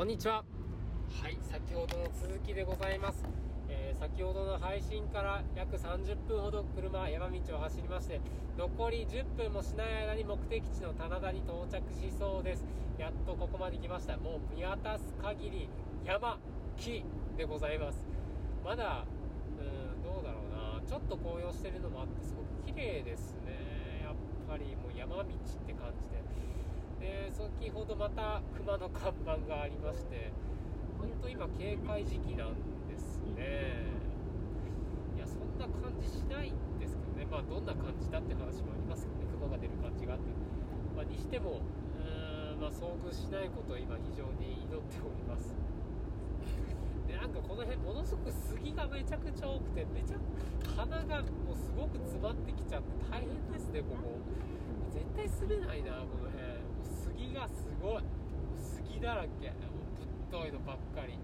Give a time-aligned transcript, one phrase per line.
[0.00, 0.42] こんにちは。
[1.20, 3.22] はい先ほどの続きでございます、
[3.68, 8.18] えー、先ほどの配信から約30分ほど車山道を走りまして
[8.56, 12.64] 残り10分もしない間に目的地の棚田に到着しそうです。
[12.96, 14.16] やっとここまで来ました。
[14.16, 15.68] もう見渡す限り
[16.06, 16.38] 山
[16.78, 17.04] 木
[17.36, 17.98] でございます。
[18.64, 20.80] まだうんどうだろうな。
[20.88, 24.00] ちょっと紅葉してるのもあってすごく綺麗ですね。
[24.02, 24.14] やっ
[24.48, 26.20] ぱりもう山道って感じで。
[27.00, 30.30] で先ほどまた熊の看板がありまして
[31.00, 32.54] 本当今警戒時期なん
[32.86, 33.88] ですね。
[35.16, 37.26] いやそんな感じしないんですけどね。
[37.30, 39.32] まあどんな感じだって話もありますけどね。
[39.32, 40.28] 熊が出る感じがあって、
[40.94, 45.56] まあ、にしてもうーん、まあ、遭遇しないことを今非常に祈っております。
[47.08, 50.20] でなんかこの辺ものすごく杉がめちゃくちゃ多くてめちゃ
[50.76, 54.20] 花がもうすごく詰まってきちゃって大変ですねここ。
[54.92, 56.49] 絶対住めないなこの辺。
[57.32, 58.02] がすごい。
[58.58, 59.50] 杉だらけ。
[59.50, 61.18] もうぶっといのばっかり。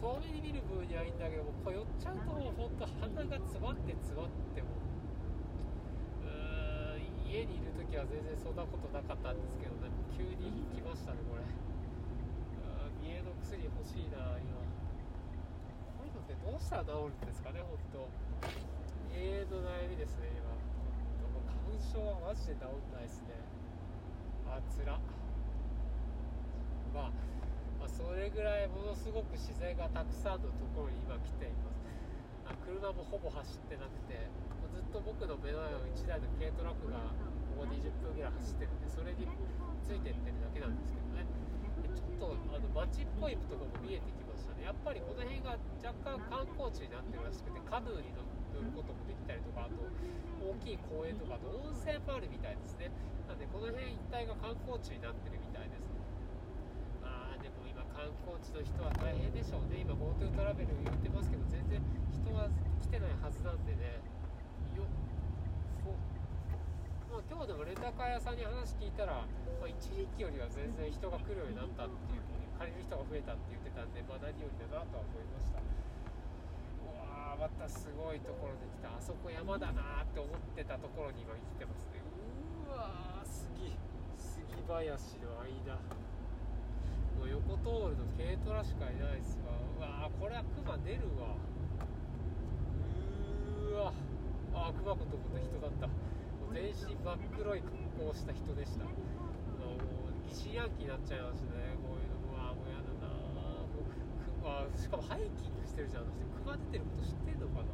[0.00, 4.72] 遠目に見る分にはいいんだけどもこう寄っちゃうともうほんと鼻が詰まって詰まっても
[6.24, 9.92] うーん家にいる時は全然そんなことなかったんですけどね。
[10.16, 11.44] 急に来ましたねこれ。
[13.04, 14.56] 見栄の薬欲しいな今。
[16.00, 18.08] こういうのってどうしたら治るんですかね本当
[19.12, 20.48] 永遠の悩みですね今。
[21.44, 23.36] 花粉症はマジで治んないですね
[24.48, 24.96] あつら
[26.96, 27.12] まあ、
[27.78, 31.82] まあ、そぐらいものすごく自然がたくさんのところに今来ています。
[32.46, 34.26] あ車もほぼ走ってなくて
[34.70, 37.10] ずっと僕の目の前を1台の軽トラックが
[37.58, 39.26] ここ20分ぐらい走ってるんでそれに
[39.82, 41.26] ついてってるだけなんですけどね。
[41.90, 44.62] ちょっとあの街っぽいとこも見えてきましたね。
[44.62, 48.22] やっぱりこの辺が若干観光地になってるらしくてカヌーに乗
[48.62, 49.74] ることもできたりとかあと
[50.38, 52.94] 大きい公園とかあと温泉もあるみたいですね。
[53.26, 55.89] なんでこの辺一帯が観光地になってるみたいです。
[58.40, 59.84] 地の人は大変でしょうね。
[59.84, 62.48] 今 GoTo トラベル言ってますけど全然人は
[62.80, 64.00] 来てないはずなんでね。
[64.74, 64.88] よ
[65.84, 65.96] そう。
[67.12, 69.28] まあ、今日でもレンタカー屋さんに話聞いたら、
[69.60, 72.24] まあ、一時期よりは全然人が来るようになったっていう
[72.56, 75.60] 借りる人が増えたって言ってたんで、まあ、何よりだなとは思いました。
[75.60, 78.88] うわーまたすごいところで来た。
[78.88, 82.00] あそこ山だなって思ってたところに今来てますね。
[82.68, 83.76] うわー杉。
[84.16, 86.09] 杉林の間。
[87.20, 89.52] もう横通るの軽トラしかいないっすわ。
[89.52, 91.36] うわーこれはクマ出るわ。
[93.76, 93.92] うーわ。
[94.56, 95.92] あクマかと思った人だった。
[96.50, 97.04] 全身真っ
[97.36, 97.76] 黒い格
[98.08, 98.88] 好をした人でした。
[98.88, 98.96] も
[99.76, 99.84] う
[100.32, 101.76] 疑心暗鬼になっちゃいましたね。
[101.84, 102.16] こういうの。
[102.32, 103.12] うわもうやだな
[103.68, 103.92] もう
[104.48, 106.08] あしかもハイキングしてるじゃん。
[106.08, 107.68] あの人熊出てること知ってんのかな。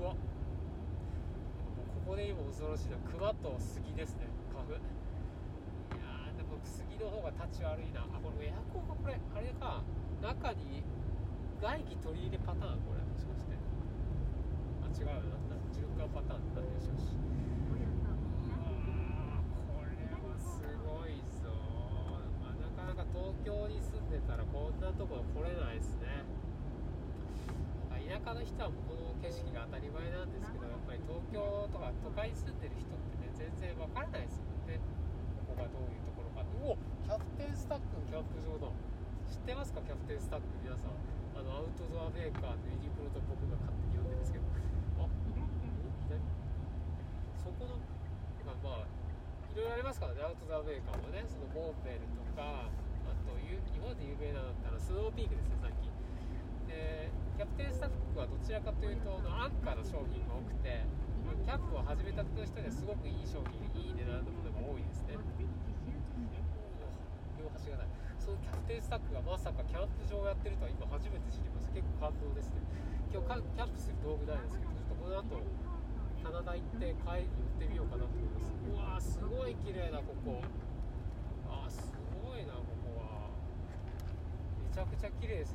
[0.00, 0.18] 怖っ。
[0.18, 0.24] こ
[2.16, 4.32] こで今恐ろしいのは熊と杉ですね。
[4.50, 4.80] 花粉
[6.64, 8.02] 杉の方がタチ悪いな。
[8.02, 9.82] あこれエアコンがこれあれか。
[10.22, 10.82] 中に
[11.60, 13.02] 外気取り入れパターンこれ。
[13.02, 13.54] もしかして。
[13.54, 15.34] あ違うな。
[15.74, 17.14] 循環パターンなんでしょうし。
[17.66, 17.78] こ
[19.84, 21.50] れはすごいぞ、
[22.42, 26.26] まあ、なかなか東京に住んでたらこんなとこ来れないですね。
[28.12, 31.40] 田舎の人はこの景色が当たり前なんですけどやっぱり東京
[31.72, 34.76] とか都会に住んでる人ってね全然わからないですもんね
[35.48, 38.68] ここがどういうところかおキャプテンスタックのキャンプ場だ
[39.32, 39.56] 知って
[40.12, 40.92] テスタック皆さん
[41.32, 44.44] あのアウトドアメーカーのユニクロと僕が勝手に呼んでるんですけど
[45.00, 46.20] あ左
[47.40, 47.80] そこの
[48.44, 48.92] まあまあ
[49.48, 55.88] いろいろありますからねアウトドアメーカーもねそのモーペルとかあと日本で有名なのったらスノーピークですねさっき。
[56.68, 57.08] で
[57.40, 60.84] キャプテンスタッフはどちらかというとアンカーの商品が多くて
[61.24, 65.16] キャンプを始めたての人にはすごくいい商品いい値段のものが多いですね。
[67.40, 67.88] 両端がない。
[68.20, 68.36] その
[68.72, 71.76] テンスタッフがまさかキャンプ場をやってるとは今初めて知りました。
[71.76, 72.64] 結構感動ですね。
[73.12, 75.44] 今日キャンプする道具ないですけどちょっとこの後
[76.24, 78.56] 棚田行って帰りに寄ってみようかなと思います。
[78.64, 80.40] うわーすごい綺麗なここ。
[81.52, 81.92] あーす
[82.24, 83.28] ごいなここは。
[84.64, 85.52] めちゃくちゃ綺麗です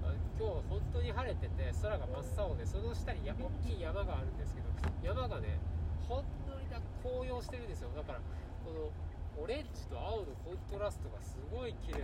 [0.00, 4.72] 今日本当に晴れてて空が真っ青でその下に大きい山があるんですけど
[5.04, 5.60] 山がね
[6.08, 7.92] ほんのりだ紅葉してるんですよ。
[7.92, 8.24] だから
[8.64, 8.88] この
[9.38, 12.00] オレンジと青のコントラストがすごい綺麗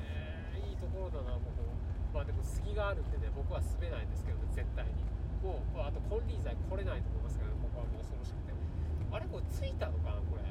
[0.00, 1.62] えー、いいところだなここ。
[2.14, 4.92] まあでも杉があるんでね僕は住めないんですけどね絶対に。
[5.42, 8.52] もうあと金輪際来れないと思いますけど、ね、ここはもう恐ろしくて
[9.10, 10.42] あれこれ着いたのかなこれ。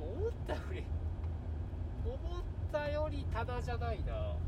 [0.00, 0.86] 思ったより
[2.06, 4.14] 思ったより棚じゃないな。
[4.14, 4.38] あ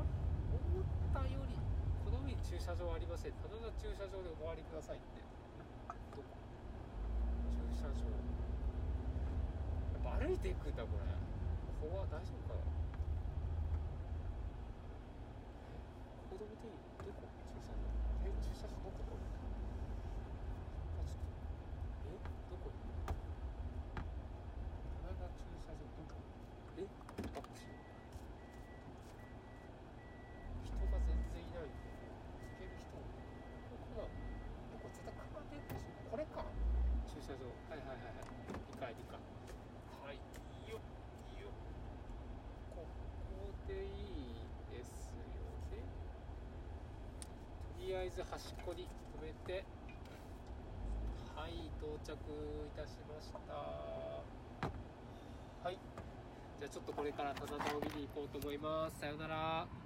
[0.00, 0.06] れ？
[0.52, 1.58] 思ったより
[2.06, 3.32] この上に駐車場ありません。
[3.42, 5.20] 棚田駐車場でお回りくださいって
[5.90, 6.32] どこ
[7.50, 7.98] 駐車場
[9.98, 11.06] やっぱていくだこれ。
[11.80, 12.62] ここは大丈夫かな？
[16.30, 17.78] 子供でいいどこ駐車場
[18.26, 21.38] え駐車場どここれあちょっと
[22.08, 22.18] え
[22.50, 24.02] どこ神
[25.02, 26.18] 奈川駐車場どこ
[26.78, 26.88] え
[27.36, 27.68] あっち
[30.66, 31.78] 人が全然いない行
[32.58, 33.04] ける人こ
[33.92, 36.42] こだここ絶対車出るでしょこれか
[37.06, 38.32] 駐車場はいはいはいはい
[38.72, 39.20] 理解理解
[40.00, 40.16] はい
[40.70, 40.80] よ
[41.36, 41.52] よ
[42.72, 45.20] ここでいいですよ
[45.70, 45.84] ね
[47.76, 48.86] とりあえず端っこに
[49.18, 49.64] 止めて
[51.34, 52.16] はい到着い
[52.76, 53.38] たしました。
[55.64, 55.78] はい。
[56.60, 59.00] じゃあちょっとこれから棚田を見に行こうと思います。
[59.00, 59.81] さようなら。